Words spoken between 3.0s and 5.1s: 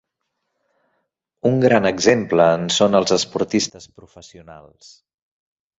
els esportistes professionals.